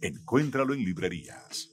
[0.00, 1.70] Encuéntralo en librerías.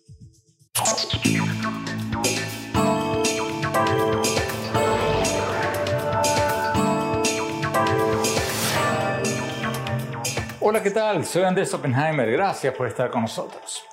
[10.59, 11.23] Hola, ¿qué tal?
[11.23, 12.31] Soy Andrés Oppenheimer.
[12.31, 13.83] Gracias por estar con nosotros.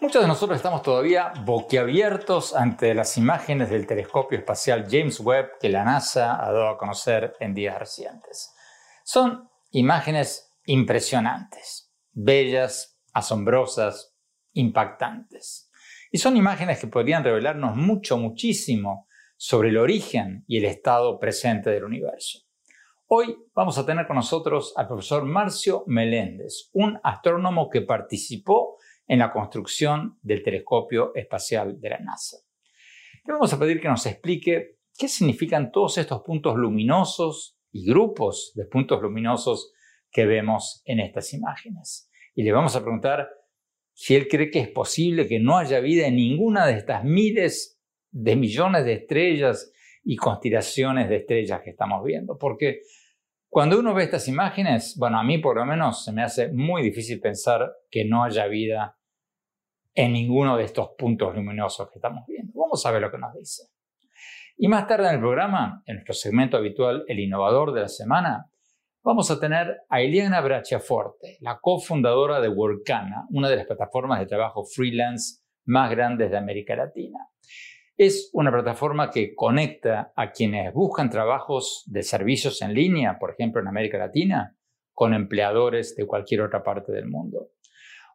[0.00, 5.68] Muchos de nosotros estamos todavía boquiabiertos ante las imágenes del telescopio espacial James Webb que
[5.68, 8.54] la NASA ha dado a conocer en días recientes.
[9.04, 14.14] Son imágenes impresionantes, bellas, asombrosas,
[14.52, 15.70] impactantes.
[16.10, 21.70] Y son imágenes que podrían revelarnos mucho, muchísimo sobre el origen y el estado presente
[21.70, 22.40] del universo.
[23.06, 29.18] Hoy vamos a tener con nosotros al profesor Marcio Meléndez, un astrónomo que participó en
[29.18, 32.38] la construcción del telescopio espacial de la NASA.
[33.26, 38.52] Le vamos a pedir que nos explique qué significan todos estos puntos luminosos y grupos
[38.54, 39.72] de puntos luminosos
[40.10, 42.10] que vemos en estas imágenes.
[42.34, 43.28] Y le vamos a preguntar
[43.92, 47.80] si él cree que es posible que no haya vida en ninguna de estas miles
[48.10, 49.72] de millones de estrellas
[50.02, 52.36] y constelaciones de estrellas que estamos viendo.
[52.36, 52.80] Porque
[53.48, 56.82] cuando uno ve estas imágenes, bueno, a mí por lo menos se me hace muy
[56.82, 58.98] difícil pensar que no haya vida
[59.94, 62.52] en ninguno de estos puntos luminosos que estamos viendo.
[62.58, 63.62] Vamos a ver lo que nos dice.
[64.56, 68.50] Y más tarde en el programa, en nuestro segmento habitual, El Innovador de la Semana,
[69.04, 74.26] vamos a tener a Eliana Brachiaforte, la cofundadora de Workana, una de las plataformas de
[74.26, 77.18] trabajo freelance más grandes de América Latina.
[77.98, 83.60] Es una plataforma que conecta a quienes buscan trabajos de servicios en línea, por ejemplo
[83.60, 84.56] en América Latina,
[84.94, 87.50] con empleadores de cualquier otra parte del mundo.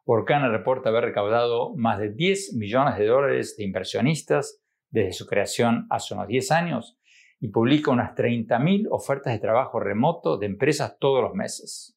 [0.04, 5.86] Orcana reporta haber recaudado más de 10 millones de dólares de inversionistas desde su creación
[5.88, 6.99] hace unos 10 años
[7.40, 11.96] y publica unas 30.000 ofertas de trabajo remoto de empresas todos los meses.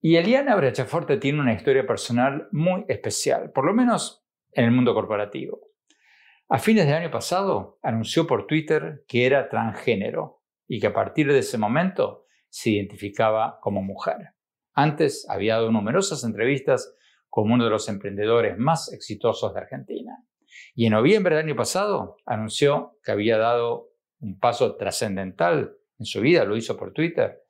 [0.00, 4.94] Y Eliana Brachaforte tiene una historia personal muy especial, por lo menos en el mundo
[4.94, 5.60] corporativo.
[6.48, 11.30] A fines del año pasado anunció por Twitter que era transgénero y que a partir
[11.32, 14.34] de ese momento se identificaba como mujer.
[14.74, 16.94] Antes había dado numerosas entrevistas
[17.28, 20.24] como uno de los emprendedores más exitosos de Argentina.
[20.74, 23.93] Y en noviembre del año pasado anunció que había dado
[24.24, 27.42] un paso trascendental en su vida, lo hizo por Twitter,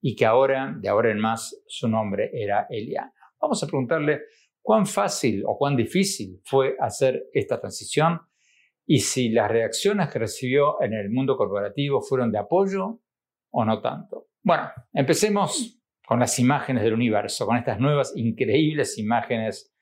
[0.00, 3.12] y que ahora, de ahora en más, su nombre era Eliana.
[3.40, 4.22] Vamos a preguntarle
[4.62, 8.20] cuán fácil o cuán difícil fue hacer esta transición
[8.86, 13.00] y si las reacciones que recibió en el mundo corporativo fueron de apoyo
[13.50, 14.28] o no tanto.
[14.42, 19.74] Bueno, empecemos con las imágenes del universo, con estas nuevas increíbles imágenes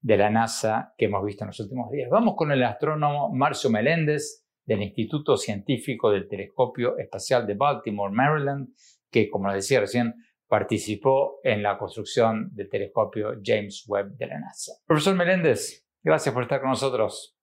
[0.00, 2.08] de la NASA que hemos visto en los últimos días.
[2.10, 8.68] Vamos con el astrónomo Marcio Meléndez del Instituto Científico del Telescopio Espacial de Baltimore, Maryland,
[9.10, 10.14] que, como les decía recién,
[10.46, 14.72] participó en la construcción del telescopio James Webb de la NASA.
[14.86, 17.36] Profesor Meléndez, gracias por estar con nosotros.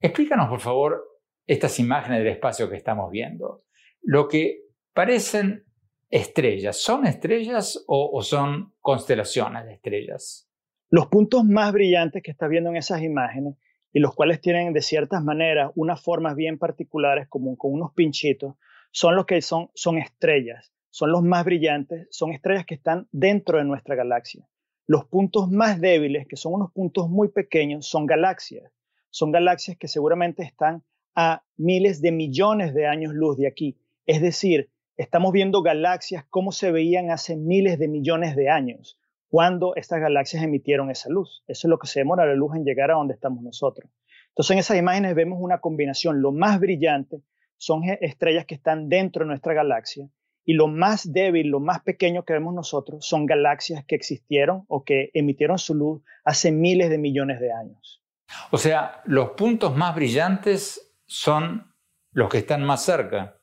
[0.00, 1.04] Explícanos, por favor,
[1.46, 3.64] estas imágenes del espacio que estamos viendo.
[4.00, 4.62] Lo que
[4.94, 5.64] parecen
[6.08, 10.48] estrellas, ¿son estrellas o, son constelaciones de estrellas?
[10.90, 13.56] Los puntos más brillantes que estás viendo en esas imágenes
[13.92, 18.54] y los cuales tienen de ciertas maneras unas formas bien particulares como con unos pinchitos,
[18.90, 23.58] son los que son, son estrellas, son los más brillantes, son estrellas que están dentro
[23.58, 24.48] de nuestra galaxia.
[24.86, 28.72] los puntos más débiles, que son unos puntos muy pequeños, son galaxias.
[29.10, 30.82] Son galaxias que seguramente están
[31.14, 33.76] a miles de millones de años luz de aquí.
[34.06, 38.98] Es decir, estamos viendo galaxias como se veían hace miles de millones de años,
[39.28, 41.44] cuando estas galaxias emitieron esa luz.
[41.46, 43.90] Eso es lo que se demora la luz en llegar a donde estamos nosotros.
[44.28, 46.22] Entonces en esas imágenes vemos una combinación.
[46.22, 47.22] Lo más brillante
[47.56, 50.08] son estrellas que están dentro de nuestra galaxia
[50.44, 54.82] y lo más débil, lo más pequeño que vemos nosotros son galaxias que existieron o
[54.82, 58.02] que emitieron su luz hace miles de millones de años.
[58.50, 61.74] O sea, los puntos más brillantes son
[62.12, 63.38] los que están más cerca.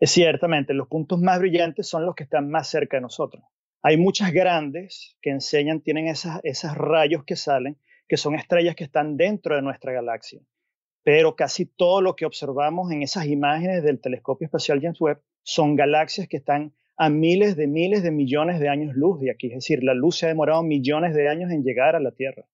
[0.00, 3.44] Ciertamente, los puntos más brillantes son los que están más cerca de nosotros.
[3.82, 7.78] Hay muchas grandes que enseñan, tienen esos rayos que salen,
[8.08, 10.40] que son estrellas que están dentro de nuestra galaxia.
[11.04, 15.76] Pero casi todo lo que observamos en esas imágenes del telescopio espacial James Webb son
[15.76, 19.46] galaxias que están a miles de miles de millones de años luz de aquí.
[19.46, 22.44] Es decir, la luz se ha demorado millones de años en llegar a la Tierra.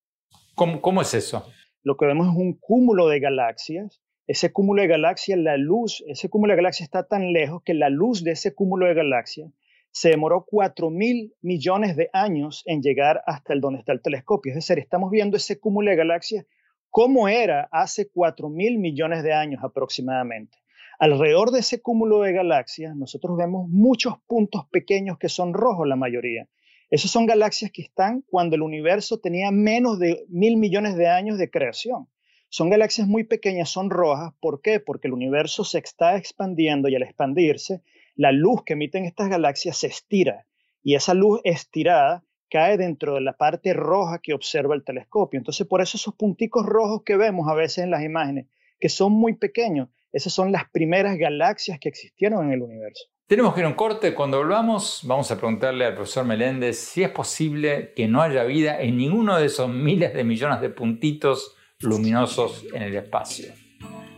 [0.54, 1.48] ¿Cómo, es eso?
[1.82, 4.02] Lo que vemos es un cúmulo de galaxias.
[4.26, 7.88] Ese cúmulo de galaxias, la luz, ese cúmulo de galaxias está tan lejos que la
[7.88, 9.50] luz de ese cúmulo de galaxias
[9.94, 14.50] se demoró 4 mil millones de años en llegar hasta el donde está el telescopio.
[14.50, 16.46] Es decir, estamos viendo ese cúmulo de galaxias
[16.90, 20.58] como era hace 4 mil millones de años aproximadamente.
[20.98, 25.94] Alrededor de ese cúmulo de galaxias, nosotros vemos muchos puntos pequeños que son rojos la
[25.94, 26.48] mayoría.
[26.90, 31.38] Esas son galaxias que están cuando el universo tenía menos de mil millones de años
[31.38, 32.08] de creación.
[32.48, 34.32] Son galaxias muy pequeñas, son rojas.
[34.40, 34.80] ¿Por qué?
[34.80, 37.82] Porque el universo se está expandiendo y al expandirse,
[38.16, 40.46] la luz que emiten estas galaxias se estira.
[40.82, 45.38] Y esa luz estirada cae dentro de la parte roja que observa el telescopio.
[45.38, 48.46] Entonces, por eso esos punticos rojos que vemos a veces en las imágenes,
[48.78, 53.06] que son muy pequeños, esas son las primeras galaxias que existieron en el universo.
[53.26, 54.14] Tenemos que ir a un corte.
[54.14, 58.80] Cuando volvamos, vamos a preguntarle al profesor Meléndez si es posible que no haya vida
[58.80, 63.52] en ninguno de esos miles de millones de puntitos luminosos en el espacio.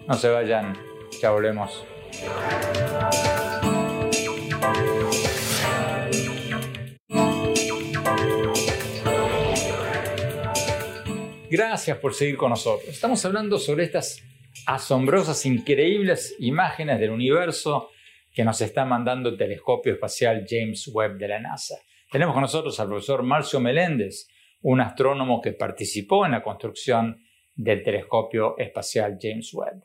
[0.08, 0.76] No se vayan,
[1.22, 1.86] ya volvemos.
[11.48, 12.88] Gracias por seguir con nosotros.
[12.88, 14.20] Estamos hablando sobre estas
[14.66, 17.90] asombrosas, increíbles imágenes del universo
[18.34, 21.76] que nos está mandando el telescopio espacial James Webb de la NASA.
[22.10, 24.26] Tenemos con nosotros al profesor Marcio Meléndez,
[24.62, 27.22] un astrónomo que participó en la construcción
[27.54, 29.84] del telescopio espacial James Webb.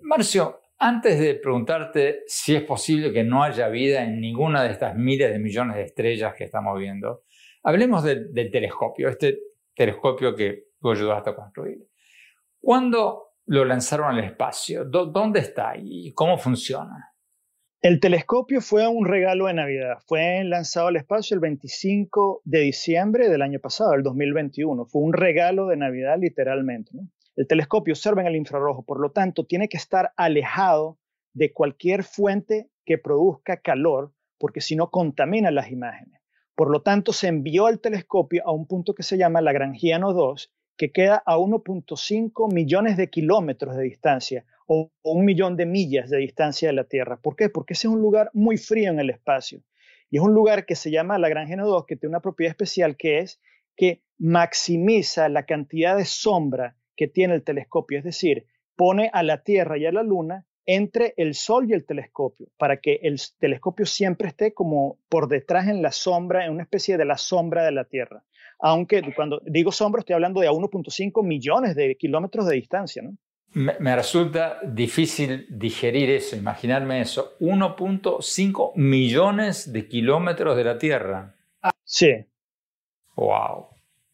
[0.00, 4.96] Marcio, antes de preguntarte si es posible que no haya vida en ninguna de estas
[4.96, 7.24] miles de millones de estrellas que estamos viendo,
[7.62, 9.38] hablemos del, telescopio, este
[9.74, 11.78] telescopio que tú ayudaste a construir.
[12.60, 14.84] ¿Cuándo lo lanzaron al espacio?
[14.84, 17.14] ¿Dónde está y cómo funciona?
[17.80, 19.96] El telescopio fue un regalo de Navidad.
[20.06, 24.84] Fue lanzado al espacio el 25 de diciembre del año pasado, el 2021.
[24.84, 26.90] Fue un regalo de Navidad literalmente.
[27.34, 30.98] El telescopio observa en el infrarrojo, por lo tanto, tiene que estar alejado
[31.32, 36.20] de cualquier fuente que produzca calor, porque si no contamina las imágenes.
[36.54, 40.52] Por lo tanto, se envió el telescopio a un punto que se llama Lagrangiano 2,
[40.76, 46.18] que queda a 1.5 millones de kilómetros de distancia o, un millón de millas de
[46.18, 47.18] distancia de la Tierra.
[47.20, 47.48] ¿Por qué?
[47.48, 49.60] Porque ese es un lugar muy frío en el espacio.
[50.10, 53.20] Y es un lugar que se llama Lagrangiano 2, que tiene una propiedad especial que
[53.20, 53.40] es
[53.76, 58.46] que maximiza la cantidad de sombra que tiene el telescopio, es decir,
[58.76, 62.78] pone a la Tierra y a la Luna entre el Sol y el telescopio, para
[62.78, 67.04] que el telescopio siempre esté como por detrás en la sombra, en una especie de
[67.04, 68.24] la sombra de la Tierra.
[68.66, 73.02] Aunque cuando digo sombra estoy hablando de a 1.5 millones de kilómetros de distancia.
[73.02, 73.14] ¿no?
[73.52, 77.36] Me, me, resulta difícil digerir eso, imaginarme eso.
[77.40, 81.34] 1.5 millones de kilómetros de la Tierra.
[81.84, 82.24] Sí.
[83.16, 83.66] Wow.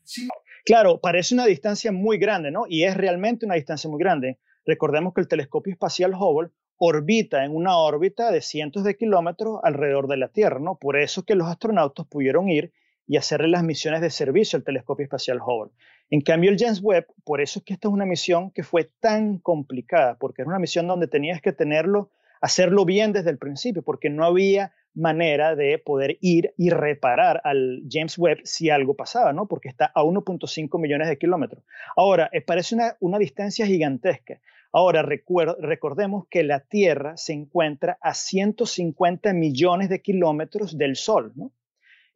[0.03, 0.27] Sí.
[0.65, 2.65] Claro, parece una distancia muy grande, ¿no?
[2.69, 4.41] Y es realmente una distancia muy grande.
[4.67, 10.09] Recordemos que el telescopio espacial Hubble orbita en una órbita de cientos de kilómetros alrededor
[10.09, 10.77] de la Tierra, ¿no?
[10.77, 12.73] Por eso que los astronautas pudieron ir
[13.11, 15.73] y hacerle las misiones de servicio al telescopio espacial Hubble.
[16.11, 18.85] En cambio, el James Webb, por eso es que esta es una misión que fue
[19.01, 23.83] tan complicada, porque era una misión donde tenías que tenerlo, hacerlo bien desde el principio,
[23.83, 29.33] porque no había manera de poder ir y reparar al James Webb si algo pasaba,
[29.33, 29.49] ¿no?
[29.49, 31.65] Porque está a 1.5 millones de kilómetros.
[31.97, 34.41] Ahora, eh, parece una, una distancia gigantesca.
[34.71, 41.51] Ahora, recordemos que la Tierra se encuentra a 150 millones de kilómetros del Sol, ¿no?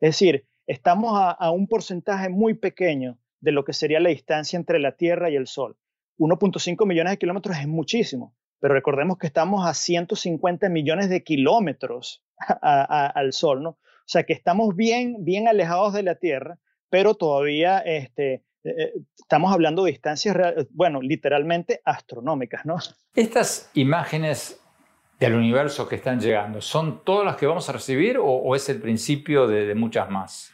[0.01, 4.79] Es decir, estamos a, un porcentaje muy pequeño de lo que sería la distancia entre
[4.79, 5.77] la Tierra y el Sol.
[6.19, 12.25] 1.5 millones de kilómetros es muchísimo, pero recordemos que estamos a 150 millones de kilómetros
[12.63, 13.71] al Sol, ¿no?
[13.71, 16.59] O sea que estamos bien, bien alejados de la Tierra,
[16.91, 20.37] pero todavía este, eh, eh, estamos hablando de distancias,
[20.71, 22.77] bueno, literalmente astronómicas, ¿no?
[23.15, 24.61] Estas imágenes
[25.21, 28.81] del universo que están llegando, ¿son todas las que vamos a recibir o, es el
[28.81, 30.54] principio de, muchas más?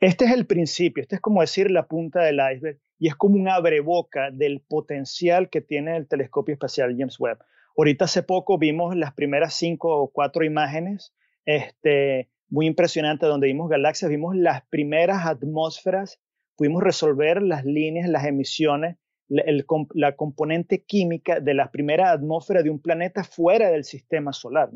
[0.00, 3.36] Este es el principio, este es como decir la punta del iceberg y es como
[3.36, 7.38] un abreboca del potencial que tiene el telescopio espacial James Webb.
[7.76, 13.70] Ahorita hace poco vimos las primeras cinco o cuatro imágenes, este, muy impresionantes, donde vimos
[13.70, 16.20] galaxias, vimos las primeras atmósferas,
[16.56, 18.96] pudimos resolver las líneas, las emisiones
[19.28, 24.70] la, componente química de la primera atmósfera de un planeta fuera del sistema solar.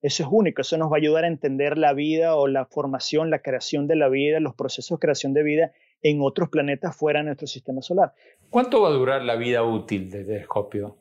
[0.00, 3.30] Eso es único, eso nos va a ayudar a entender la vida o la formación,
[3.30, 7.20] la creación de la vida, los procesos de creación de vida en otros planetas fuera
[7.20, 8.12] de nuestro sistema solar.
[8.50, 10.98] ¿Cuánto va a durar la vida útil del telescopio?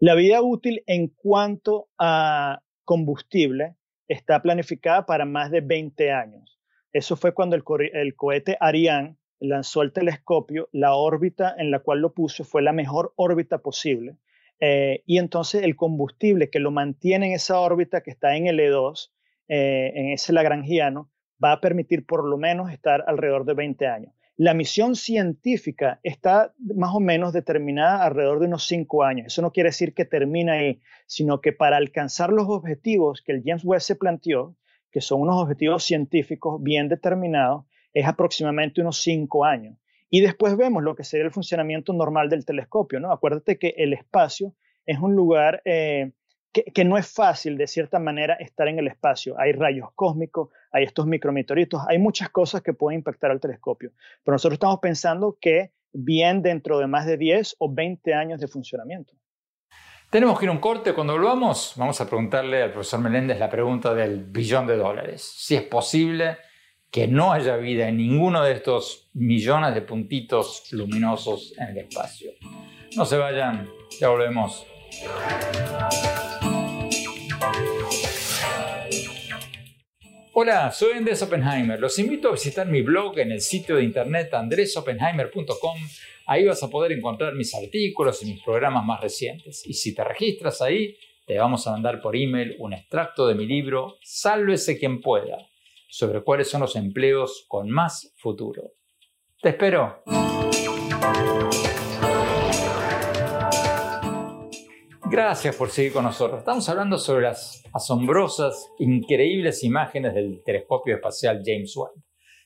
[0.00, 3.76] La vida útil en cuanto a combustible
[4.08, 6.58] está planificada para más de 20 años.
[6.92, 12.00] Eso fue cuando el, el cohete Ariane lanzó el telescopio, la órbita en la cual
[12.00, 14.16] lo puso fue la mejor órbita posible.
[14.60, 19.10] Eh, y entonces el combustible que lo mantiene en esa órbita que está en L2,
[19.48, 21.10] eh, en ese lagrangiano,
[21.42, 24.12] va a permitir por lo menos estar alrededor de 20 años.
[24.36, 29.26] La misión científica está más o menos determinada alrededor de unos 5 años.
[29.26, 33.42] Eso no quiere decir que termina ahí, sino que para alcanzar los objetivos que el
[33.44, 34.56] James Webb se planteó,
[34.92, 39.76] que son unos objetivos científicos bien determinados, es aproximadamente unos cinco años.
[40.10, 43.12] Y después vemos lo que sería el funcionamiento normal del telescopio, ¿no?
[43.12, 44.54] Acuérdate que el espacio
[44.86, 46.12] es un lugar eh,
[46.52, 49.38] que, no es fácil, de cierta manera, estar en el espacio.
[49.38, 53.92] Hay rayos cósmicos, hay estos micrometeoritos, hay muchas cosas que pueden impactar al telescopio.
[54.24, 58.48] Pero nosotros estamos pensando que bien dentro de más de 10 o 20 años de
[58.48, 59.14] funcionamiento.
[60.10, 60.94] Tenemos que ir a un corte.
[60.94, 65.34] Cuando volvamos, vamos a preguntarle al profesor Meléndez la pregunta del billón de dólares.
[65.36, 66.38] Si es posible
[66.90, 72.32] que no haya vida en ninguno de estos millones de puntitos luminosos en el espacio.
[72.96, 73.68] No se vayan,
[74.00, 74.66] ya volvemos.
[80.32, 81.78] Hola, soy Andrés Oppenheimer.
[81.78, 85.78] Los invito a visitar mi blog en el sitio de internet andresoppenheimer.com.
[86.26, 89.62] Ahí vas a poder encontrar mis artículos y mis programas más recientes.
[89.66, 93.46] Y si te registras ahí, te vamos a mandar por email un extracto de mi
[93.46, 95.48] libro Sálvese quien pueda
[95.88, 98.74] sobre cuáles son los empleos con más futuro.
[99.40, 100.02] Te espero.
[105.10, 106.40] Gracias por seguir con nosotros.
[106.40, 111.94] Estamos hablando sobre las asombrosas, increíbles imágenes del telescopio espacial James Webb.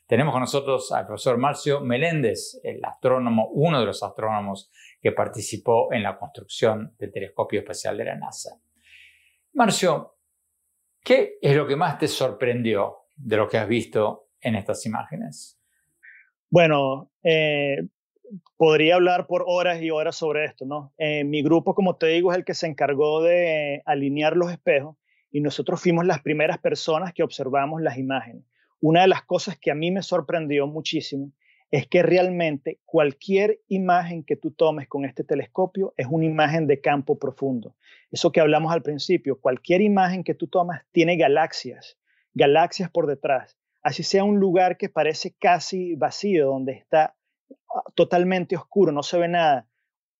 [0.06, 4.70] Tenemos con nosotros al profesor Marcio Meléndez, el astrónomo, uno de los astrónomos
[5.00, 8.60] que participó en la construcción del telescopio espacial de la NASA.
[9.54, 10.18] Marcio,
[11.02, 15.58] ¿qué es lo que más te sorprendió de lo que has visto en estas imágenes?
[16.50, 17.88] Bueno, eh,
[18.56, 20.92] podría hablar por horas y horas sobre esto, ¿no?
[20.98, 24.96] Eh, mi grupo, como te digo, es el que se encargó de alinear los espejos
[25.30, 28.44] y nosotros fuimos las primeras personas que observamos las imágenes.
[28.80, 31.32] Una de las cosas que a mí me sorprendió muchísimo
[31.70, 36.82] es que realmente cualquier imagen que tú tomes con este telescopio es una imagen de
[36.82, 37.76] campo profundo.
[38.10, 41.96] Eso que hablamos al principio, cualquier imagen que tú tomas tiene galaxias
[42.34, 47.14] galaxias por detrás, así sea un lugar que parece casi vacío, donde está
[47.74, 49.68] ah, totalmente oscuro, no se ve nada,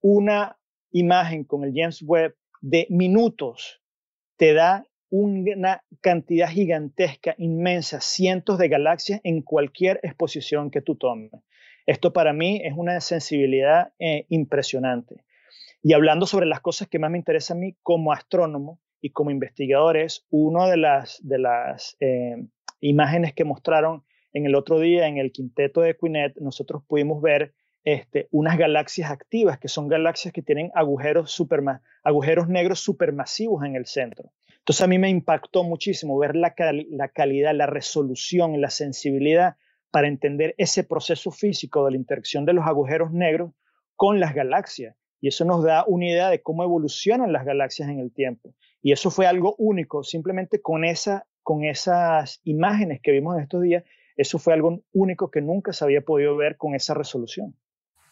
[0.01, 0.59] una
[0.91, 3.83] imagen con el James Webb de minutos
[4.37, 11.31] te da una cantidad gigantesca, inmensa, cientos de galaxias en cualquier exposición que tú tomes.
[11.85, 15.25] Esto para mí es una sensibilidad eh, impresionante.
[15.83, 19.31] Y hablando sobre las cosas que más me interesan a mí como astrónomo, y como
[19.31, 22.47] investigadores, una de las, eh,
[22.81, 27.53] imágenes que mostraron en el otro día en el quinteto de Quinet, nosotros pudimos ver
[27.85, 34.33] este, unas galaxias activas, que son galaxias que tienen agujeros, negros supermasivos en el centro.
[34.59, 39.57] Entonces a mí me impactó muchísimo ver la calidad, la resolución, la sensibilidad
[39.91, 43.53] para entender ese proceso físico de la interacción de los agujeros negros
[43.97, 44.97] con las galaxias.
[45.21, 48.55] Y eso nos da una idea de cómo evolucionan las galaxias en el tiempo.
[48.83, 53.63] Y eso fue algo único, simplemente con, esa, con esas imágenes que vimos en estos
[53.63, 53.85] días,
[54.17, 57.57] eso fue algo único que nunca se había podido ver con esa resolución.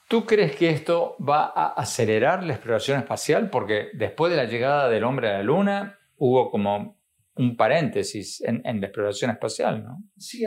[0.09, 3.51] ¿Tú crees que esto va a acelerar la exploración espacial?
[3.51, 6.99] Porque después de la llegada del hombre a la Luna hubo como
[7.37, 9.99] un paréntesis en, la exploración espacial, ¿no?
[10.19, 10.47] Sí.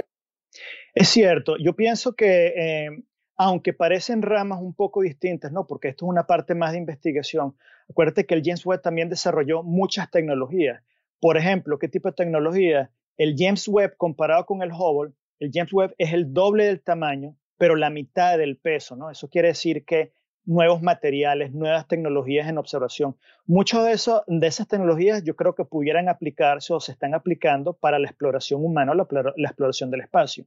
[0.93, 1.55] Es cierto.
[1.57, 2.89] Yo pienso que eh,
[3.35, 5.65] aunque parecen ramas un poco distintas, ¿no?
[5.65, 7.55] Porque esto es una parte más de investigación.
[7.89, 10.83] Acuérdate que el James Webb también desarrolló muchas tecnologías.
[11.19, 12.91] Por ejemplo, ¿qué tipo de tecnología?
[13.17, 17.35] El James Webb comparado con el Hubble, el James Webb es el doble del tamaño,
[17.57, 19.09] pero la mitad del peso, ¿no?
[19.09, 20.11] Eso quiere decir que
[20.45, 23.15] nuevos materiales, nuevas tecnologías en observación.
[23.45, 27.73] Muchas de, eso, de esas tecnologías yo creo que pudieran aplicarse o se están aplicando
[27.73, 30.45] para la exploración humana, la, la exploración del espacio.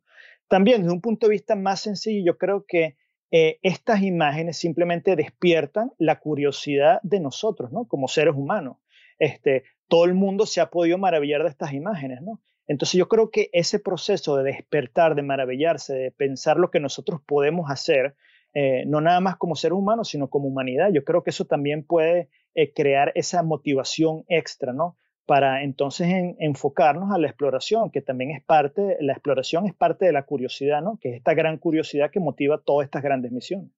[0.49, 2.97] También desde un punto de vista más sencillo, yo creo que
[3.31, 7.87] eh, estas imágenes simplemente despiertan la curiosidad de nosotros, ¿no?
[7.87, 8.77] Como seres humanos.
[9.19, 12.41] Este, todo el mundo se ha podido maravillar de estas imágenes, ¿no?
[12.69, 17.21] Entonces yo creo que ese proceso de despertar, de maravillarse, de pensar lo que nosotros
[17.25, 18.17] podemos hacer,
[18.55, 21.85] eh, no nada más como ser humano, sino como humanidad, yo creo que eso también
[21.85, 24.97] puede eh, crear esa motivación extra, ¿no?
[25.27, 30.13] Para entonces enfocarnos a la exploración, que también es parte, la exploración es parte de
[30.13, 30.99] la curiosidad, ¿no?
[31.01, 33.71] Que es esta gran curiosidad que motiva todas estas grandes misiones.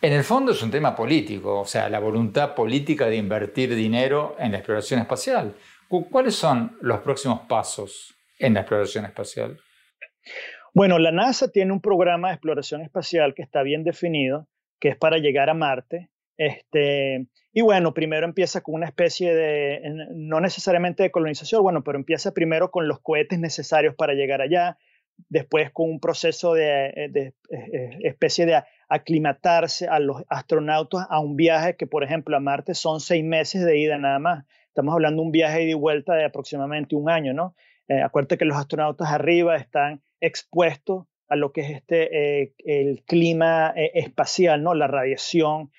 [0.00, 4.34] En el fondo es un tema político, o sea, la voluntad política de invertir dinero
[4.38, 5.54] en la exploración espacial.
[6.10, 9.60] ¿Cuáles son los próximos pasos en la exploración espacial?
[10.74, 14.48] Bueno, la NASA tiene un programa de exploración espacial que está bien definido,
[14.80, 16.08] que es para llegar a Marte.
[16.36, 19.82] Este, y bueno, primero empieza con una especie de,
[20.14, 24.78] no necesariamente de colonización, bueno, pero empieza primero con los cohetes necesarios para llegar allá,
[25.28, 31.20] después con un proceso de, eh, de, eh, especie de aclimatarse a los astronautas a
[31.20, 34.44] un viaje que, por ejemplo, a Marte son seis meses de ida nada más.
[34.68, 37.54] Estamos hablando de un viaje de vuelta de aproximadamente un año, ¿no?
[37.88, 43.02] Eh, acuérdate que los astronautas arriba están expuestos a lo que es este, eh, el
[43.04, 44.74] clima eh, espacial, ¿no?
[44.74, 45.70] La radiación,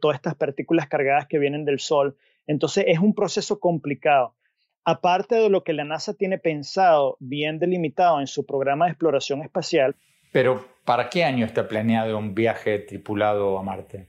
[0.00, 2.16] todas estas partículas cargadas que vienen del Sol.
[2.46, 4.34] Entonces es un proceso complicado.
[4.84, 9.42] Aparte de lo que la NASA tiene pensado, bien delimitado en su programa de exploración
[9.42, 9.94] espacial.
[10.32, 14.08] Pero, ¿para qué año está planeado un viaje tripulado a Marte?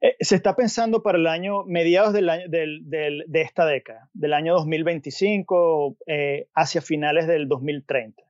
[0.00, 5.96] Eh, se está pensando para el año, mediados del de esta década, del año 2025
[6.06, 8.22] eh, hacia finales del 2030.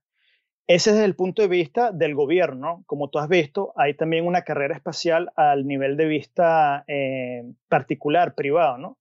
[0.73, 2.85] Ese es desde el punto de vista del gobierno.
[2.87, 8.37] Como tú has visto, hay también una carrera espacial al nivel de vista eh, particular,
[8.37, 8.97] privado, ¿no?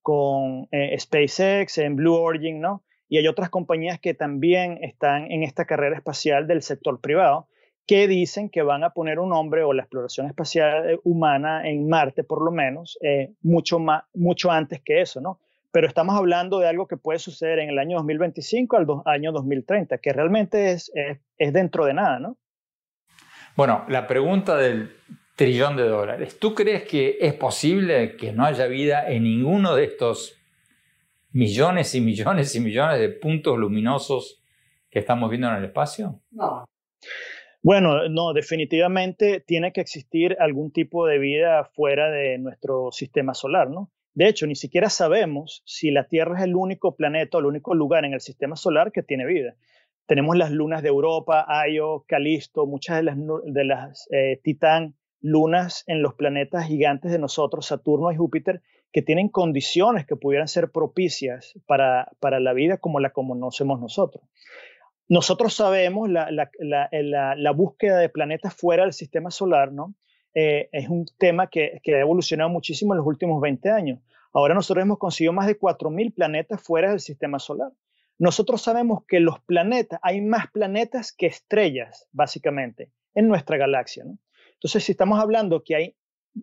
[0.00, 2.84] con SpaceX, en Blue Origin, ¿no?
[3.06, 7.48] Y hay otras compañías que también están en esta carrera espacial del sector privado
[7.86, 11.86] que dicen que van a poner un hombre o la exploración espacial eh, humana en
[11.86, 15.38] Marte, por lo menos, eh, mucho, más, mucho antes que eso, ¿no?
[15.76, 19.98] Pero estamos hablando de algo que puede suceder en el año 2025 al año 2030,
[19.98, 20.90] que realmente es,
[21.36, 22.38] es, dentro de nada, ¿no?
[23.56, 24.96] Bueno, la pregunta del
[25.36, 26.38] trillón de dólares.
[26.38, 30.40] ¿Tú crees que es posible que no haya vida en ninguno de estos
[31.32, 34.42] millones y millones y millones de puntos luminosos
[34.88, 36.22] que estamos viendo en el espacio?
[36.30, 36.64] No.
[37.62, 43.68] Bueno, no, definitivamente tiene que existir algún tipo de vida fuera de nuestro sistema solar,
[43.68, 43.90] ¿no?
[44.16, 47.74] De hecho, ni siquiera sabemos si la Tierra es el único planeta o el único
[47.74, 49.56] lugar en el sistema solar que tiene vida.
[50.06, 55.84] Tenemos las lunas de Europa, Io, Calisto, muchas de las, de las eh, Titán, lunas
[55.86, 60.70] en los planetas gigantes de nosotros, Saturno y Júpiter, que tienen condiciones que pudieran ser
[60.70, 64.24] propicias para, para la vida como la conocemos nosotros.
[65.10, 69.94] Nosotros sabemos la, la, búsqueda de planetas fuera del sistema solar, ¿no?
[70.38, 74.00] Eh, es un tema que, ha evolucionado muchísimo en los últimos 20 años.
[74.34, 77.72] Ahora nosotros hemos conseguido más de 4.000 planetas fuera del sistema solar.
[78.18, 84.04] Nosotros sabemos que los planetas, hay más planetas que estrellas, básicamente, en nuestra galaxia.
[84.04, 84.18] ¿no?
[84.52, 85.96] Entonces, si estamos hablando que hay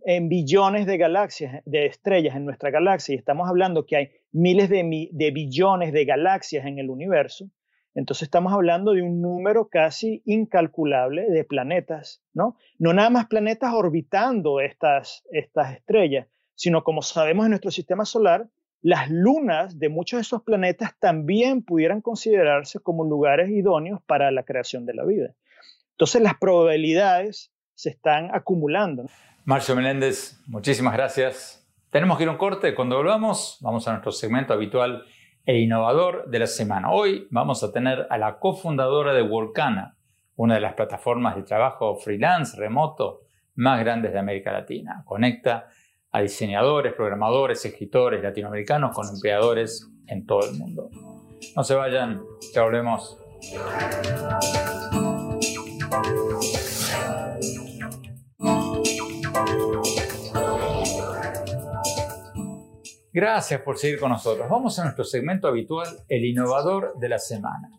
[0.05, 4.69] en billones de galaxias, de estrellas en nuestra galaxia, y estamos hablando que hay miles
[4.69, 7.47] de billones de galaxias en el universo,
[7.95, 12.57] entonces estamos hablando de un número casi incalculable de planetas, ¿no?
[12.79, 18.49] No nada más planetas orbitando estas, estas estrellas, sino como sabemos en nuestro sistema solar,
[18.81, 24.43] las lunas de muchos de esos planetas también pudieran considerarse como lugares idóneos para la
[24.43, 25.35] creación de la vida.
[25.91, 29.05] Entonces las probabilidades se están acumulando.
[29.45, 31.65] Marcio Meléndez, muchísimas gracias.
[31.91, 32.73] Tenemos que ir a un corte.
[32.73, 35.05] Cuando volvamos, vamos a nuestro segmento habitual
[35.45, 36.91] e innovador de la semana.
[36.91, 39.97] Hoy vamos a tener a la cofundadora de Volcana,
[40.35, 43.21] una de las plataformas de trabajo freelance remoto
[43.55, 45.03] más grandes de América Latina.
[45.05, 45.67] Conecta
[46.11, 50.89] a diseñadores, programadores, escritores latinoamericanos con empleadores en todo el mundo.
[51.55, 52.21] No se vayan,
[52.53, 53.17] ya volvemos.
[63.15, 64.49] Gracias por seguir con nosotros.
[64.49, 67.69] Vamos a nuestro segmento habitual, el innovador de la semana.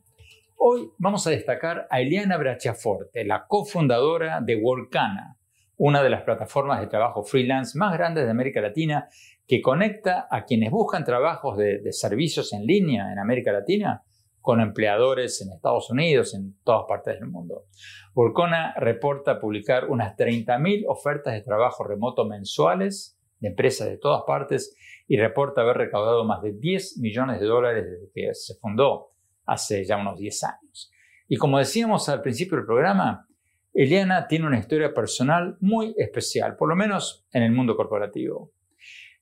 [0.56, 5.36] Hoy vamos a destacar a Eliana Brachiaforte, la cofundadora de Workana,
[5.76, 9.08] una de las plataformas de trabajo freelance más grandes de América Latina
[9.44, 14.04] que conecta a quienes buscan trabajos de, de servicios en línea en América Latina
[14.40, 17.64] con empleadores en Estados Unidos, en todas partes del mundo.
[18.12, 24.76] Volcona reporta publicar unas 30.000 ofertas de trabajo remoto mensuales de empresas de todas partes
[25.06, 29.12] y reporta haber recaudado más de 10 millones de dólares desde que se fundó
[29.44, 30.90] hace ya unos 10 años.
[31.28, 33.26] Y como decíamos al principio del programa,
[33.72, 38.52] Eliana tiene una historia personal muy especial, por lo menos en el mundo corporativo.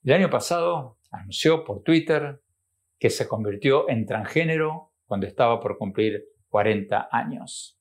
[0.04, 2.42] El año pasado anunció por Twitter
[2.98, 7.78] que se convirtió en transgénero cuando estaba por cumplir 40 años.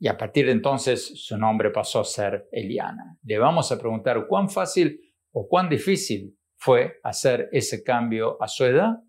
[0.00, 3.18] Y a partir de entonces su nombre pasó a ser Eliana.
[3.24, 5.00] Le vamos a preguntar cuán fácil
[5.32, 9.02] o cuán difícil fue hacer ese cambio a su edad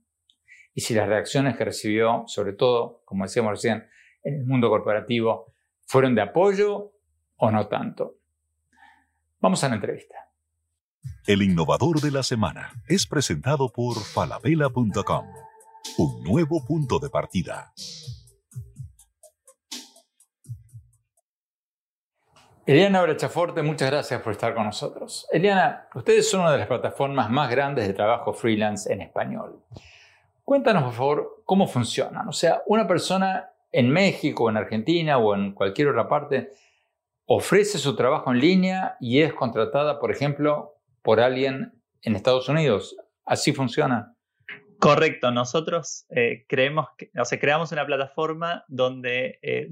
[0.74, 3.86] y si las reacciones que recibió, sobre todo, como decíamos recién,
[4.24, 5.54] en el mundo corporativo,
[5.86, 6.94] fueron de apoyo
[7.36, 8.16] o no tanto.
[9.42, 10.16] Vamos a la entrevista.
[11.26, 15.26] El innovador de la semana es presentado por falabella.com
[15.98, 17.74] un nuevo punto de partida.
[22.70, 25.28] Eliana Brachaforte, muchas gracias por estar con nosotros.
[25.32, 29.64] Eliana, ustedes son una de las plataformas más grandes de trabajo freelance en español.
[30.46, 32.28] Cuéntanos, por favor, cómo funcionan.
[32.28, 36.52] O sea, una persona en México, en Argentina o en cualquier otra parte
[37.26, 42.96] ofrece su trabajo en línea y es contratada, por ejemplo, por alguien en Estados Unidos.
[43.26, 44.14] ¿Así funciona?
[44.78, 49.70] Correcto, nosotros eh, creemos o creamos una plataforma donde eh,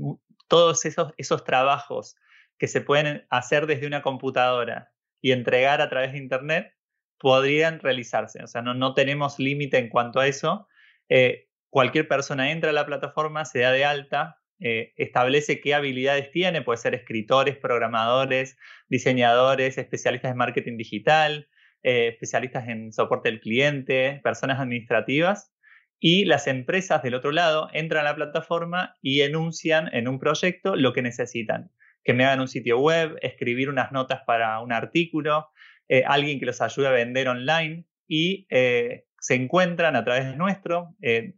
[0.47, 2.15] todos esos trabajos
[2.57, 4.91] que se pueden hacer desde una computadora
[5.21, 6.73] y entregar a través de Internet
[7.17, 8.43] podrían realizarse.
[8.43, 10.67] O sea, no, no tenemos límite en cuanto a eso.
[11.09, 16.63] Eh, cualquier persona entra a la plataforma, se da de alta, establece qué habilidades tiene,
[16.63, 18.57] puede ser escritores, programadores,
[18.89, 21.47] diseñadores, especialistas en marketing digital,
[21.83, 25.53] eh, especialistas en soporte del cliente, personas administrativas,
[25.99, 30.75] y las empresas del otro lado entran a la plataforma y enuncian en un proyecto
[30.75, 31.71] lo que necesitan.
[32.07, 35.49] Que me hagan un sitio web, escribir unas notas para un artículo,
[35.89, 40.37] eh, alguien que los ayude a vender online y eh, se encuentran a través de
[40.37, 40.95] nuestro,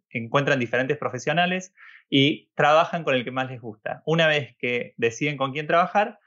[0.10, 1.74] encuentran diferentes profesionales
[2.10, 4.04] y trabajan con el que más les gusta.
[4.06, 6.20] Una vez que deciden con quién trabajar,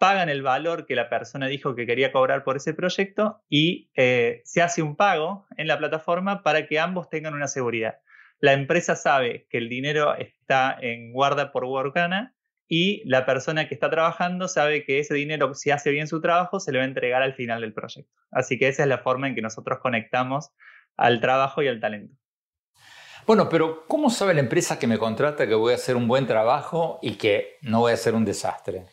[0.00, 4.40] pagan el valor que la persona dijo que quería cobrar por ese proyecto y eh,
[4.44, 7.98] se hace un pago en la plataforma para que ambos tengan una seguridad.
[8.38, 12.34] La empresa sabe que el dinero está en guarda por Workana
[12.72, 16.60] y la persona que está trabajando sabe que ese dinero, si hace bien su trabajo,
[16.60, 18.14] se le va a entregar al final del proyecto.
[18.30, 20.52] Así que esa es la forma en que nosotros conectamos
[20.96, 22.14] al trabajo y al talento.
[23.26, 26.28] Bueno, pero ¿cómo sabe la empresa que me contrata que voy a hacer un buen
[26.28, 28.86] trabajo y que no voy a hacer un desastre?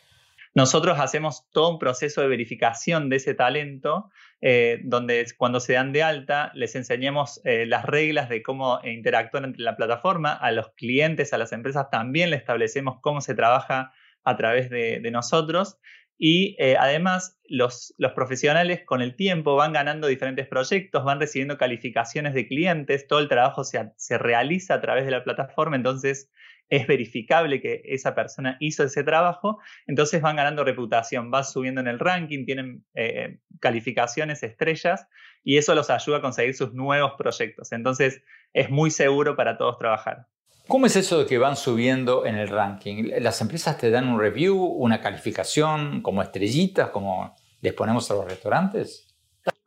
[0.58, 4.10] Nosotros hacemos todo un proceso de verificación de ese talento,
[4.42, 9.46] eh, donde cuando se dan de alta les enseñamos eh, las reglas de cómo interactuar
[9.46, 13.94] entre la plataforma, a los clientes, a las empresas también le establecemos cómo se trabaja
[14.24, 15.78] a través de, nosotros.
[16.18, 22.34] Y eh, además los, profesionales con el tiempo van ganando diferentes proyectos, van recibiendo calificaciones
[22.34, 26.32] de clientes, todo el trabajo se, se realiza a través de la plataforma, entonces
[26.70, 31.88] es verificable que esa persona hizo ese trabajo, entonces van ganando reputación, van subiendo en
[31.88, 35.08] el ranking, tienen eh, calificaciones, estrellas,
[35.44, 37.72] y eso los ayuda a conseguir sus nuevos proyectos.
[37.72, 38.22] Entonces
[38.54, 40.28] es muy seguro para todos trabajar.
[40.68, 43.12] ¿Cómo es eso de que van subiendo en el ranking?
[43.22, 48.26] ¿Las empresas te dan un review, una calificación como estrellitas, como les ponemos a los
[48.26, 49.07] restaurantes?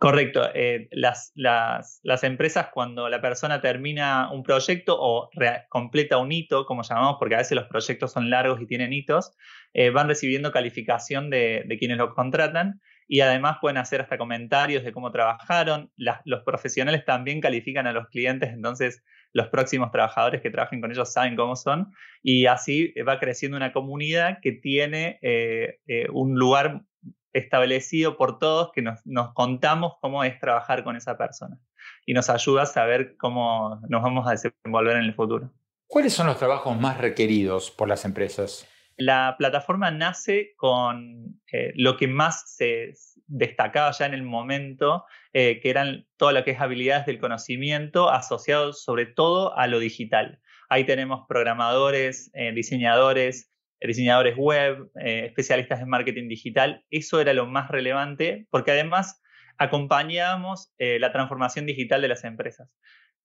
[0.01, 0.49] Correcto.
[0.55, 5.29] Eh, las, las, empresas cuando la persona termina un proyecto o
[5.69, 9.37] completa un hito, como llamamos, porque a veces los proyectos son largos y tienen hitos,
[9.75, 14.93] eh, van recibiendo calificación de, quienes los contratan y además pueden hacer hasta comentarios de
[14.93, 15.91] cómo trabajaron.
[15.97, 21.13] los profesionales también califican a los clientes, entonces los próximos trabajadores que trabajen con ellos
[21.13, 25.77] saben cómo son y así va creciendo una comunidad que tiene eh,
[26.11, 26.85] un lugar
[27.33, 29.01] establecido por todos que nos,
[29.35, 31.59] contamos cómo es trabajar con esa persona
[32.07, 35.51] y nos ayuda a saber cómo nos vamos a desenvolver en el futuro.
[35.87, 38.67] ¿Cuáles son los trabajos más requeridos por las empresas?
[38.97, 42.93] La plataforma nace con eh, lo que más se
[43.27, 48.11] destacaba ya en el momento, eh, que eran todo lo que es habilidades del conocimiento
[48.11, 50.41] asociados sobre todo a lo digital.
[50.69, 53.51] Ahí tenemos programadores, eh, diseñadores,
[53.89, 56.85] diseñadores web, eh, especialistas en marketing digital.
[56.91, 59.23] Eso era lo más relevante porque además
[59.59, 62.69] acompañábamos eh, la transformación digital de las empresas.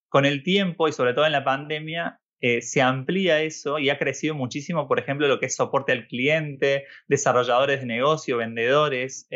[0.09, 3.97] Con el tiempo y sobre todo en la pandemia, eh, se amplía eso y ha
[3.97, 9.27] crecido muchísimo, por ejemplo, lo que es soporte al cliente, desarrolladores de negocio, vendedores,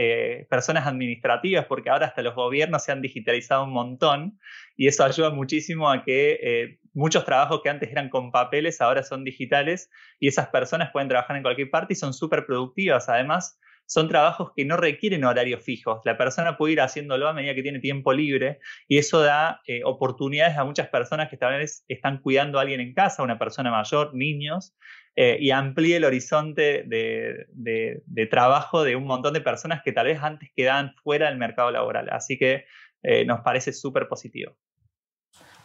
[0.49, 4.39] personas administrativas, porque ahora hasta los gobiernos se han digitalizado un montón
[4.75, 9.23] y eso ayuda muchísimo a que muchos trabajos que antes eran con papeles ahora son
[9.23, 13.09] digitales y esas personas pueden trabajar en cualquier parte y son súper productivas.
[13.09, 16.01] Además, son trabajos que no requieren horarios fijos.
[16.05, 19.81] La persona puede ir haciéndolo a medida que tiene tiempo libre y eso da eh,
[19.83, 23.71] oportunidades a muchas personas que tal vez están cuidando a alguien en casa, una persona
[23.71, 24.75] mayor, niños,
[25.15, 30.21] eh, y amplíe el horizonte de, trabajo de un montón de personas que tal vez
[30.21, 32.09] antes quedaban fuera del mercado laboral.
[32.11, 32.65] Así que
[33.01, 34.55] eh, nos parece súper positivo.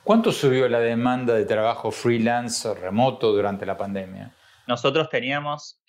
[0.05, 4.35] ¿Cuánto subió la demanda de trabajo freelance remoto durante la pandemia?
[4.67, 5.83] Nosotros teníamos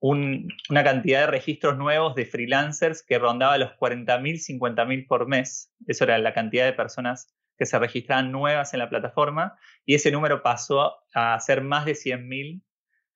[0.00, 5.72] una cantidad de registros nuevos de freelancers que rondaba los 40.000, 50.000 por mes.
[5.86, 10.10] Eso era la cantidad de personas que se registraban nuevas en la plataforma y ese
[10.10, 12.60] número pasó a ser más de 100.000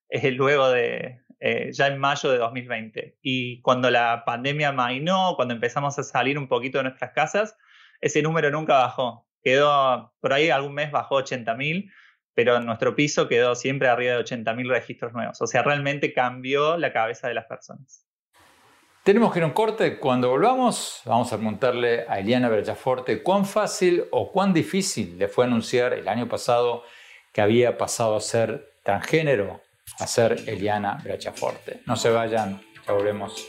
[0.07, 3.17] eh, luego de, eh, ya en mayo de 2020.
[3.21, 7.57] Y cuando la pandemia mainó, cuando empezamos a salir un poquito de nuestras casas,
[7.99, 9.24] ese número nunca bajó.
[9.45, 11.89] Quedó, por ahí algún mes bajó 80.000
[12.35, 15.41] pero nuestro piso quedó siempre arriba de 80.000 registros nuevos.
[15.41, 18.05] O sea, realmente cambió la cabeza de las personas.
[19.03, 19.97] Tenemos que ir a un corte.
[19.99, 25.45] Cuando volvamos, vamos a preguntarle a Eliana Brachaforte cuán fácil o cuán difícil le fue
[25.45, 26.83] anunciar el año pasado
[27.31, 29.61] que había pasado a ser transgénero
[29.99, 31.81] a ser Eliana Brachaforte.
[31.85, 33.47] No se vayan, ya volvemos.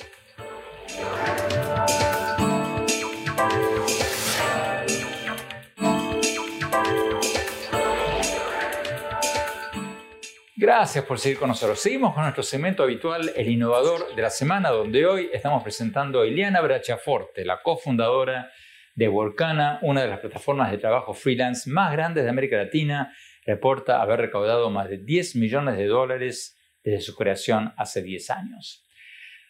[10.59, 11.79] Gracias por seguir con nosotros.
[11.79, 16.27] Seguimos con nuestro segmento habitual, el innovador de la semana, donde hoy estamos presentando a
[16.27, 18.51] Eliana Brachaforte, la cofundadora
[18.95, 23.15] de Workana, una de las plataformas de trabajo freelance más grandes de América Latina.
[23.45, 28.83] Reporta haber recaudado más de 10 millones de dólares desde su creación hace 10 años.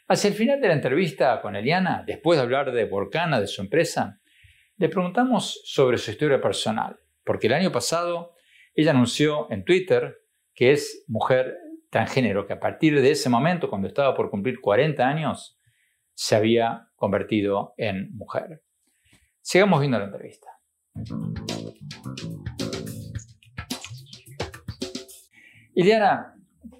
[0.08, 3.62] Hacia el final de la entrevista con Eliana, después de hablar de Workana, de su
[3.62, 4.18] empresa,
[4.76, 8.34] le preguntamos sobre su historia personal, porque el año pasado
[8.74, 10.25] ella anunció en Twitter
[10.56, 11.58] que es mujer
[11.90, 15.60] transgénero, que a partir de ese momento, cuando estaba por cumplir 40 años,
[16.14, 18.62] se había convertido en mujer.
[19.42, 20.48] Sigamos viendo la entrevista.
[25.74, 26.34] Iliana,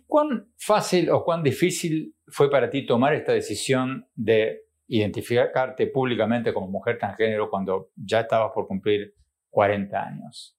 [0.07, 6.69] ¿cuán fácil o cuán difícil fue para ti tomar esta decisión de identificarte públicamente como
[6.69, 9.15] mujer transgénero cuando ya estabas por cumplir
[9.51, 10.59] 40 años?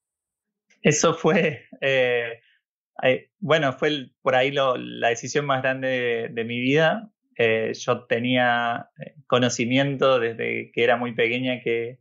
[0.83, 2.41] Eso fue eh,
[3.39, 7.11] bueno, fue por ahí la decisión más grande de, mi vida.
[7.37, 11.99] Eh, yo tenía eh, conocimiento desde que era muy pequeña que,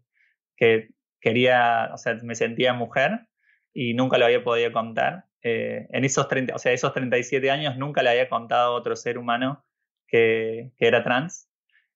[1.21, 3.27] quería, o sea, me sentía mujer
[3.75, 5.27] y nunca lo había podido contar.
[5.43, 8.97] Eh, en esos, 30, o sea, esos 37 años nunca le había contado a otro
[8.97, 9.65] ser humano
[10.09, 11.51] que, era trans.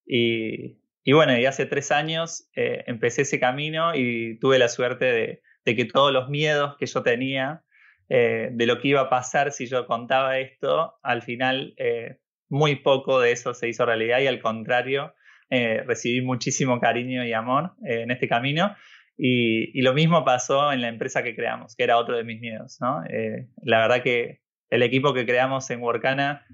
[0.05, 0.77] Y,
[1.11, 6.11] bueno, y hace tres años empecé ese camino y tuve la suerte de que todos
[6.13, 7.63] los miedos que yo tenía
[8.13, 12.17] eh, de lo que iba a pasar si yo contaba esto, al final eh,
[12.49, 15.15] muy poco de eso se hizo realidad y al contrario,
[15.49, 18.75] eh, recibí muchísimo cariño y amor en este camino.
[19.17, 22.79] Y, lo mismo pasó en la empresa que creamos, que era otro de mis miedos.
[22.81, 26.45] la verdad que el equipo que creamos en Workana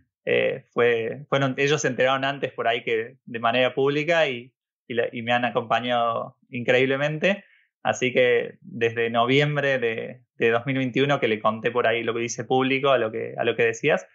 [0.73, 4.53] fue, fueron, ellos se enteraron antes por ahí que de manera pública y,
[4.87, 7.43] y me han acompañado increíblemente.
[7.87, 12.89] Así que desde noviembre de, 2021 que le conté por ahí lo que dice público,
[12.89, 14.05] a lo que, a lo que decías,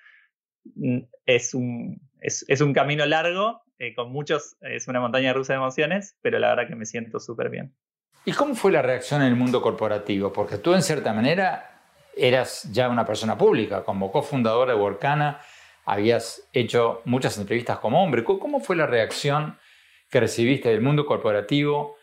[0.75, 5.61] mm, es un, es, un camino largo, eh, con muchos, es una montaña rusa de
[5.61, 7.75] emociones, pero la verdad que me siento súper bien.
[8.27, 10.35] ¿Y cómo fue la reacción en el mundo corporativo?
[10.35, 11.81] Porque tú en cierta manera
[12.15, 15.41] eras ya una persona pública, como cofundadora de Workana,
[15.87, 18.23] habías hecho muchas entrevistas como hombre.
[18.23, 19.57] ¿Cómo fue la reacción
[20.11, 21.97] que recibiste del mundo corporativo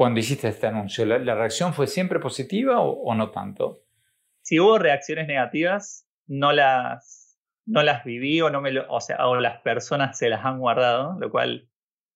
[0.00, 1.04] cuando hiciste este anuncio?
[1.04, 3.82] ¿La, reacción fue siempre positiva o, no tanto?
[4.40, 9.38] Si hubo reacciones negativas, no las, no las viví o, no me o, sea, o
[9.38, 11.68] las personas se las han guardado, lo cual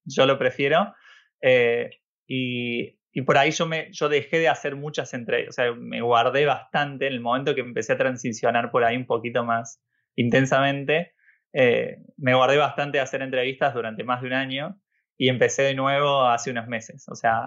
[0.06, 0.94] yo lo prefiero.
[1.42, 1.90] Eh,
[2.26, 6.00] y, y, por ahí yo, me, yo dejé de hacer muchas entrevistas, o sea, me
[6.00, 9.84] guardé bastante en el momento que empecé a transicionar por ahí un poquito más
[10.16, 11.12] intensamente.
[11.52, 14.80] Eh, me guardé bastante de hacer entrevistas durante más de un año
[15.16, 17.38] y empecé de nuevo hace unos meses, o sea,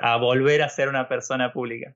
[0.00, 1.94] a, volver a ser una persona pública.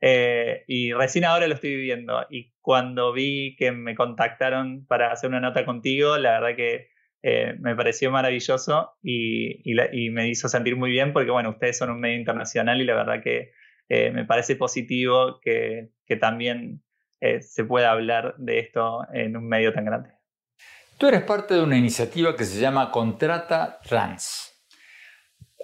[0.00, 2.24] Eh, y recién ahora lo estoy viviendo.
[2.30, 6.90] Y cuando vi que me contactaron para hacer una nota contigo, la verdad que
[7.22, 11.90] eh, me pareció maravilloso y, y, me hizo sentir muy bien porque, bueno, ustedes son
[11.90, 13.52] un medio internacional y la verdad que
[13.88, 16.82] eh, me parece positivo que, que también
[17.40, 20.10] se pueda hablar de esto en un medio tan grande.
[20.98, 24.47] Tú eres parte de una iniciativa que se llama Contrata Trans.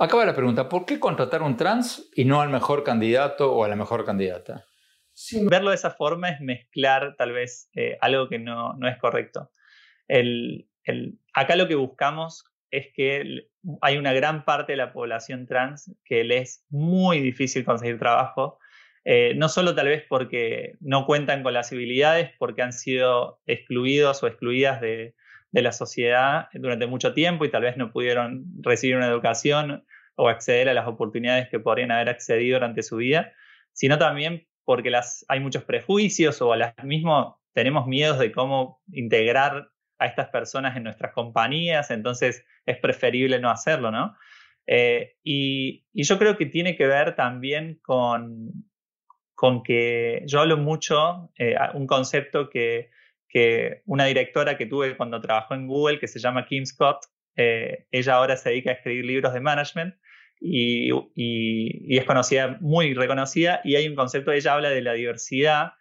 [0.00, 3.68] Acaba la pregunta, ¿por qué contratar un trans y no al mejor candidato o a
[3.68, 4.64] la mejor candidata?
[5.48, 9.52] verlo de esa forma es mezclar tal vez eh, algo que no, es correcto.
[11.32, 13.46] acá lo que buscamos es que
[13.80, 18.58] hay una gran parte de la población trans que le es muy difícil conseguir trabajo,
[19.04, 24.24] eh, no solo tal vez porque no cuentan con las habilidades, porque han sido excluidos
[24.24, 25.14] o excluidas de,
[25.54, 29.84] de la sociedad durante mucho tiempo y tal vez no pudieron recibir una educación
[30.16, 33.32] o acceder a las oportunidades que podrían haber accedido durante su vida,
[33.72, 39.68] sino también porque las, hay muchos prejuicios o las mismo tenemos miedos de cómo integrar
[40.00, 44.16] a estas personas en nuestras compañías, entonces es preferible no hacerlo, ¿no?
[44.66, 48.50] Eh, y, yo creo que tiene que ver también con,
[49.36, 52.90] con que yo hablo mucho, eh, un concepto que
[53.86, 58.14] una directora que tuve cuando trabajó en Google, que se llama Kim Scott, eh, ella
[58.14, 59.94] ahora se dedica a escribir libros de management
[60.40, 60.90] y,
[61.96, 65.72] es conocida, muy reconocida, y hay un concepto, ella habla de la diversidad,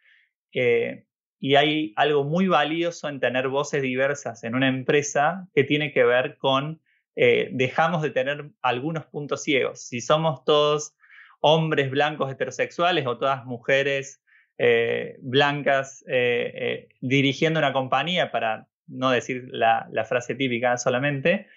[0.54, 1.06] eh,
[1.40, 6.06] y hay algo muy valioso en tener voces diversas en una empresa que tiene que
[6.06, 6.82] ver con,
[7.16, 9.82] eh, dejamos de tener algunos puntos ciegos.
[9.82, 10.96] Si somos todos
[11.42, 14.23] hombres blancos heterosexuales o todas mujeres
[14.58, 21.48] eh, blancas eh, eh, dirigiendo una compañía, para no decir la, frase típica solamente,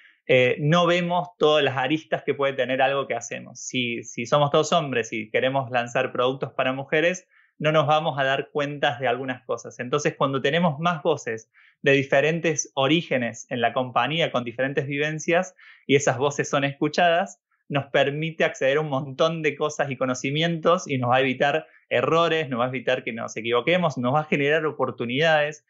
[0.58, 3.60] no vemos todas las aristas que puede tener algo que hacemos.
[3.60, 7.28] Si, si somos todos hombres y queremos lanzar productos para mujeres,
[7.58, 9.78] no nos vamos a dar cuentas de algunas cosas.
[9.78, 11.50] Entonces, cuando tenemos más voces
[11.82, 15.54] de diferentes orígenes en la compañía, con diferentes vivencias,
[15.86, 20.88] y esas voces son escuchadas, nos permite acceder a un montón de cosas y conocimientos
[20.88, 24.20] y nos va a evitar errores, nos va a evitar que nos equivoquemos, nos va
[24.20, 25.66] a generar oportunidades.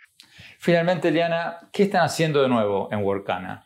[0.59, 3.65] Finalmente, Liana, ¿qué están haciendo de nuevo en Workana?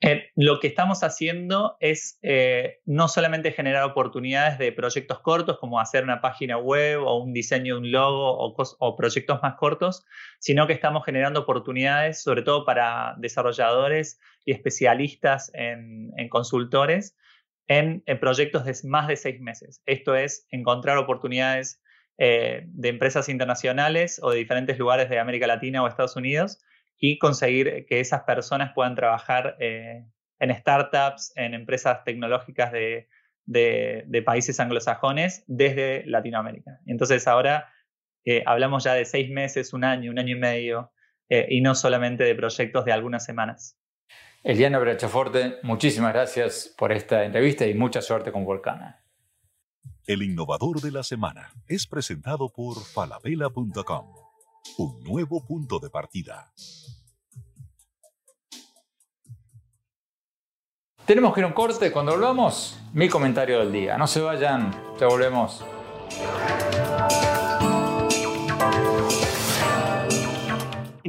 [0.00, 5.80] Eh, lo que estamos haciendo es eh, no solamente generar oportunidades de proyectos cortos, como
[5.80, 10.06] hacer una página web o un diseño de un logo o, proyectos más cortos,
[10.38, 17.16] sino que estamos generando oportunidades sobre todo para desarrolladores y especialistas en consultores
[17.68, 19.82] en, proyectos de más de seis meses.
[19.86, 21.82] Esto es encontrar oportunidades
[22.16, 26.58] eh, de empresas internacionales o de diferentes lugares de América Latina o Estados Unidos
[26.98, 30.04] y conseguir que esas personas puedan trabajar eh,
[30.40, 33.08] en startups, en empresas tecnológicas de,
[34.24, 36.80] países anglosajones desde Latinoamérica.
[36.86, 37.72] Entonces ahora
[38.24, 40.92] eh, hablamos ya de seis meses, un año, un año y medio,
[41.30, 43.77] y no solamente de proyectos de algunas semanas.
[44.48, 49.04] Eliana Brachaforte, muchísimas gracias por esta entrevista y mucha suerte con Volcana.
[50.06, 54.06] El innovador de la semana es presentado por falabella.com,
[54.78, 56.50] un nuevo punto de partida.
[61.04, 61.92] Tenemos que ir a un corte.
[61.92, 63.98] Cuando volvamos, mi comentario del día.
[63.98, 65.62] No se vayan, ya volvemos.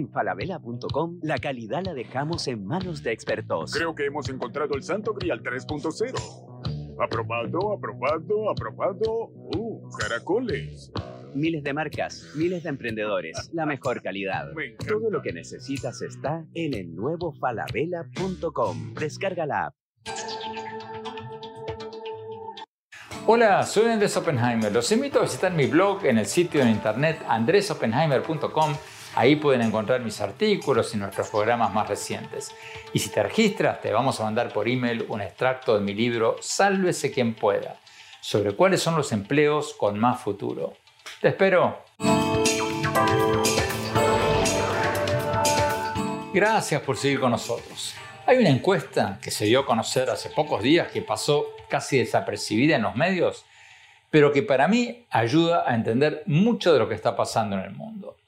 [0.10, 3.72] En falabella.com la calidad la dejamos en manos de expertos.
[3.72, 6.98] Creo que hemos encontrado el santo grial 3.0.
[7.00, 9.30] Aprobado, aprobado, aprobado.
[9.56, 10.92] ¡Uh, caracoles!
[11.36, 14.48] Miles de marcas, miles de emprendedores, la mejor calidad.
[14.88, 18.96] Todo lo que necesitas está en el nuevo falabella.com.
[18.96, 19.76] Descarga la app.
[23.28, 24.72] Hola, soy Andrés Oppenheimer.
[24.72, 28.74] Los invito a visitar mi blog en el sitio de internet andresoppenheimer.com
[29.16, 32.52] Ahí pueden encontrar mis artículos y nuestros programas más recientes.
[32.94, 36.38] Y si te registras, te vamos a mandar por email un extracto de mi libro
[36.42, 37.78] Sálvese quien pueda,
[38.22, 40.74] sobre cuáles son los empleos con más futuro.
[41.22, 41.84] Te espero.
[46.32, 47.96] Gracias por seguir con nosotros.
[48.28, 52.76] Hay una encuesta que se dio a conocer hace pocos días que pasó casi desapercibida
[52.76, 53.44] en los medios,
[54.12, 57.72] pero que para mí ayuda a entender mucho de lo que está pasando en el
[57.72, 58.19] mundo.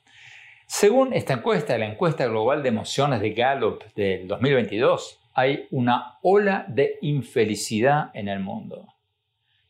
[0.74, 6.66] Según esta encuesta, la encuesta global de emociones de Gallup del 2022, hay una ola
[6.70, 8.88] de infelicidad en el mundo.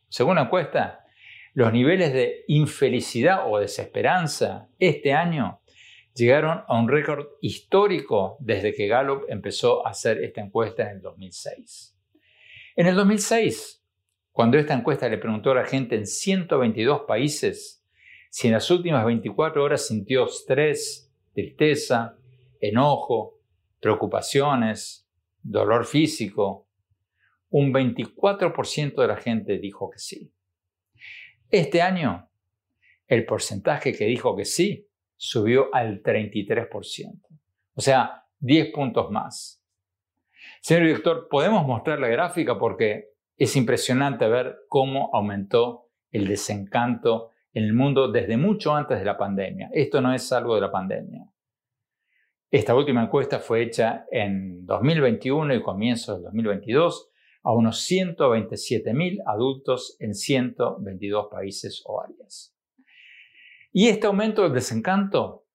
[0.08, 1.04] Según la encuesta,
[1.54, 5.60] los niveles de infelicidad o desesperanza este año
[6.14, 11.02] llegaron a un récord histórico desde que Gallup empezó a hacer esta encuesta en el
[11.02, 11.96] 2006.
[12.76, 13.84] En el 2006,
[14.30, 17.81] cuando esta encuesta le preguntó a la gente en 122 países
[18.32, 22.16] si en las últimas 24 horas sintió estrés, tristeza,
[22.62, 23.42] enojo,
[23.78, 25.06] preocupaciones,
[25.42, 26.66] dolor físico,
[27.50, 30.32] un 24% de la gente dijo que sí.
[31.50, 32.30] Este año,
[33.06, 37.20] el porcentaje que dijo que sí subió al 33%,
[37.74, 39.62] o sea, 10 puntos más.
[40.62, 42.58] Señor director, ¿podemos mostrar la gráfica?
[42.58, 49.04] Porque Es impresionante ver cómo aumentó el desencanto en el mundo desde mucho antes de
[49.04, 49.68] la pandemia.
[49.72, 51.24] Esto no es algo de la pandemia.
[52.50, 57.10] Esta última encuesta fue hecha en 2021 y comienzos del 2022
[57.44, 62.54] a unos 127.000 adultos en 122 países o áreas.
[63.72, 65.46] Y este aumento del desencanto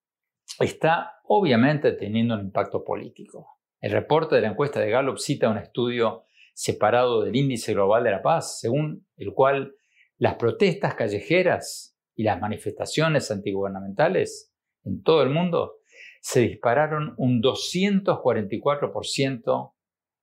[0.58, 3.58] está obviamente teniendo un impacto político.
[3.80, 8.10] El reporte de la encuesta de Gallup cita un estudio separado del Índice Global de
[8.10, 9.76] la Paz, según el cual
[10.18, 14.52] las protestas callejeras y las manifestaciones antigubernamentales
[14.84, 15.76] en todo el mundo
[16.20, 19.72] se dispararon un 244%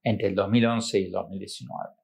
[0.03, 1.95] entre el 2011 y el 2019.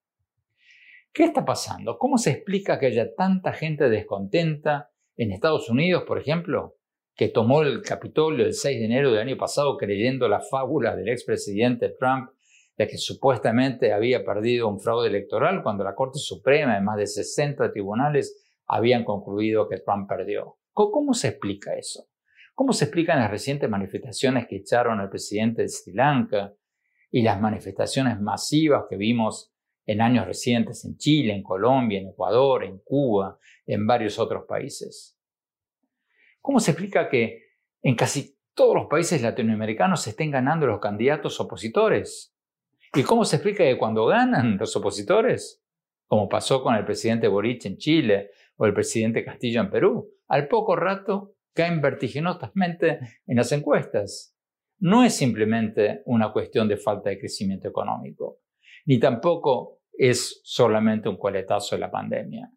[1.14, 1.98] ¿Qué está pasando?
[1.98, 6.78] ¿Cómo se explica que haya tanta gente descontenta en Estados Unidos, por ejemplo,
[7.16, 11.10] que tomó el Capitolio el 6 de enero del año pasado creyendo la fábula del
[11.10, 12.30] expresidente Trump
[12.82, 17.06] de que supuestamente había perdido un fraude electoral cuando la Corte Suprema de más de
[17.06, 20.58] 60 tribunales habían concluido que Trump perdió?
[20.74, 22.08] ¿Cómo se explica eso?
[22.56, 26.56] ¿Cómo se explican las recientes manifestaciones que echaron al presidente de Sri Lanka
[27.12, 29.54] y las manifestaciones masivas que vimos
[29.86, 35.20] en años recientes en Chile, en Colombia, en Ecuador, en Cuba, en varios otros países?
[36.42, 37.44] ¿Cómo se explica que
[37.84, 42.36] en casi todos los países latinoamericanos se estén ganando los candidatos opositores?
[42.94, 45.64] ¿Y cómo se explica que cuando ganan los opositores,
[46.08, 50.50] como pasó con el presidente Boric en Chile o el presidente Castillo en Perú, al
[50.50, 54.36] poco rato caen vertiginosamente en las encuestas.
[54.80, 58.40] No es simplemente una cuestión de falta de crecimiento económico,
[58.86, 62.52] ni tampoco es solamente un coletazo de la pandemia.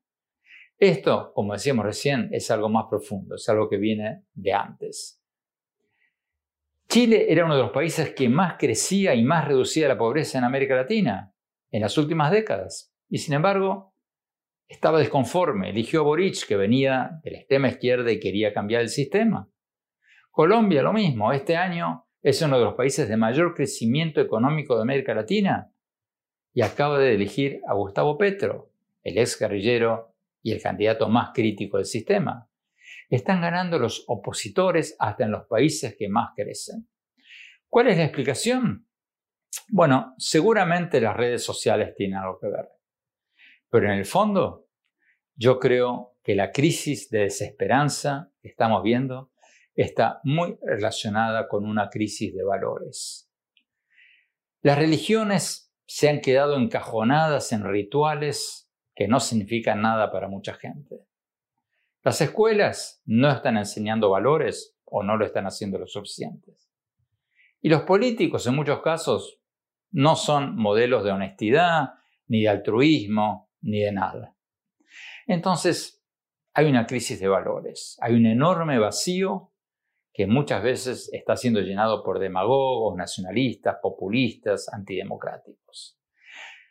[0.76, 5.22] Esto, como decíamos recién, es algo más profundo, es algo que viene de antes.
[6.95, 10.45] Chile era uno de los países que más crecía y más reducía la pobreza en
[10.45, 11.34] América Latina
[11.72, 12.95] en las últimas décadas.
[13.09, 13.97] Y sin embargo,
[14.68, 18.90] estaba desconforme, eligió a Boric, que venía de la extrema izquierda y quería cambiar el
[18.90, 19.51] sistema.
[20.30, 24.82] Colombia, lo mismo, este año es uno de los países de mayor crecimiento económico de
[24.82, 25.72] América Latina
[26.53, 28.70] y acaba de elegir a Gustavo Petro,
[29.03, 30.14] el ex guerrillero
[30.45, 32.49] y el candidato más crítico del sistema.
[33.11, 36.88] Están ganando los opositores hasta en los países que más crecen.
[37.68, 38.88] ¿Cuál es la explicación?
[39.68, 42.68] Bueno, seguramente las redes sociales tienen algo que ver.
[43.70, 44.68] Pero en el fondo,
[45.34, 49.32] yo creo que la crisis de desesperanza que estamos viendo
[49.74, 53.30] está muy relacionada con una crisis de valores.
[54.62, 61.00] Las religiones se han quedado encajonadas en rituales que no significan nada para mucha gente.
[62.05, 66.70] Las escuelas no están enseñando valores o no lo están haciendo lo suficientes.
[67.62, 69.40] Y los políticos en muchos casos
[69.90, 71.94] no son modelos de honestidad,
[72.26, 74.36] ni de altruismo, ni de nada.
[75.26, 76.05] Entonces,
[76.52, 79.52] hay una crisis de valores, hay un enorme vacío
[80.12, 85.98] que muchas veces está siendo llenado por demagogos, nacionalistas, populistas, antidemocráticos.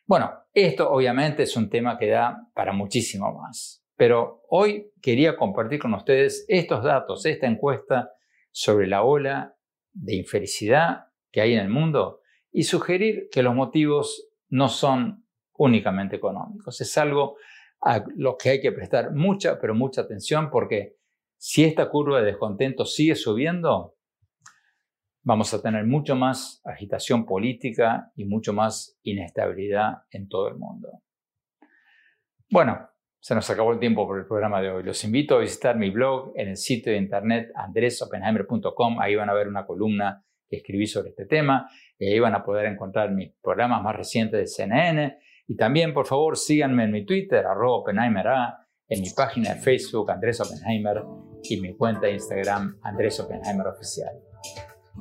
[0.06, 5.80] Bueno, esto obviamente es un tema que da para muchísimo más, pero hoy quería compartir
[5.80, 8.12] con ustedes estos datos, esta encuesta
[8.52, 9.56] sobre la ola
[9.92, 12.22] de infelicidad que hay en el mundo
[12.52, 15.26] y sugerir que los motivos no son
[15.58, 16.80] únicamente económicos.
[16.82, 17.38] Es algo
[17.82, 20.96] a lo que hay que prestar mucha, pero mucha atención porque
[21.38, 23.96] si esta curva de descontento sigue subiendo,
[25.24, 31.02] vamos a tener mucho más agitación política y mucho más inestabilidad en todo el mundo.
[32.50, 32.90] Bueno,
[33.24, 34.84] se nos acabó el tiempo por el programa de hoy.
[34.84, 39.00] Los invito a visitar mi blog en el sitio de internet andresopenheimer.com.
[39.00, 42.44] Ahí van a ver una columna que escribí sobre este tema y ahí van a
[42.44, 47.06] poder encontrar mis programas más recientes de CNN y también, por favor, síganme en mi
[47.06, 51.02] Twitter, arroba en mi página de Facebook, Andrés Oppenheimer,
[51.44, 54.20] y mi cuenta de Instagram, Andrés Oppenheimer Oficial.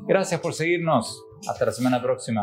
[0.06, 1.20] Gracias por seguirnos.
[1.48, 2.42] Hasta la semana próxima.